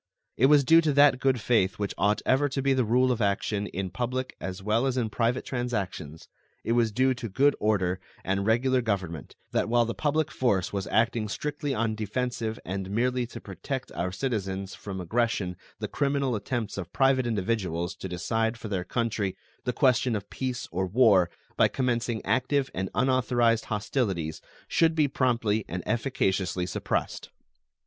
It 0.35 0.47
was 0.47 0.63
due 0.63 0.81
to 0.81 0.93
that 0.93 1.19
good 1.19 1.39
faith 1.39 1.77
which 1.77 1.93
ought 1.95 2.23
ever 2.25 2.49
to 2.49 2.61
be 2.63 2.73
the 2.73 2.83
rule 2.83 3.11
of 3.11 3.21
action 3.21 3.67
in 3.67 3.91
public 3.91 4.35
as 4.41 4.63
well 4.63 4.87
as 4.87 4.97
in 4.97 5.11
private 5.11 5.45
transactions, 5.45 6.27
it 6.63 6.71
was 6.71 6.91
due 6.91 7.13
to 7.13 7.29
good 7.29 7.55
order 7.59 7.99
and 8.23 8.43
regular 8.43 8.81
government, 8.81 9.35
that 9.51 9.69
while 9.69 9.85
the 9.85 9.93
public 9.93 10.31
force 10.31 10.73
was 10.73 10.87
acting 10.87 11.29
strictly 11.29 11.75
on 11.75 11.93
defensive 11.93 12.59
and 12.65 12.89
merely 12.89 13.27
to 13.27 13.39
protect 13.39 13.91
our 13.91 14.11
citizens 14.11 14.73
from 14.73 14.99
aggression 14.99 15.55
the 15.77 15.87
criminal 15.87 16.33
attempts 16.35 16.79
of 16.79 16.91
private 16.91 17.27
individuals 17.27 17.93
to 17.97 18.09
decide 18.09 18.57
for 18.57 18.69
their 18.69 18.83
country 18.83 19.37
the 19.65 19.71
question 19.71 20.15
of 20.15 20.31
peace 20.31 20.67
or 20.71 20.87
war 20.87 21.29
by 21.57 21.67
commencing 21.67 22.25
active 22.25 22.71
and 22.73 22.89
unauthorized 22.95 23.65
hostilities 23.65 24.41
should 24.67 24.95
be 24.95 25.07
promptly 25.07 25.63
and 25.67 25.83
efficaciously 25.85 26.65
suppressed. 26.65 27.29